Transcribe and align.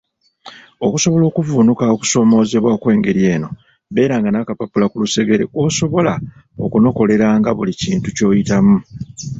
Okusobola 0.85 1.23
okuvvuunuka 1.27 1.83
okusoomoozebwa 1.95 2.69
okw’engeri 2.75 3.21
eno, 3.33 3.49
beeranga 3.93 4.29
n’akapapula 4.31 4.85
ku 4.89 4.95
lusegere 5.03 5.43
kw’osobola 5.51 6.13
okunokoleranga 6.65 7.49
buli 7.57 7.73
kintu 7.81 8.07
ky’oyitamu. 8.15 8.75